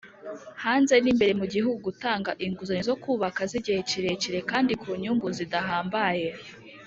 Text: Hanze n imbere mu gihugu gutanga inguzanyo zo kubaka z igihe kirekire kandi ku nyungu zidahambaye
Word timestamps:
Hanze 0.63 0.95
n 0.99 1.05
imbere 1.11 1.33
mu 1.39 1.45
gihugu 1.53 1.77
gutanga 1.87 2.29
inguzanyo 2.45 2.83
zo 2.89 2.97
kubaka 3.03 3.41
z 3.49 3.53
igihe 3.59 3.79
kirekire 3.89 4.39
kandi 4.51 4.71
ku 4.81 4.89
nyungu 5.01 5.27
zidahambaye 5.37 6.27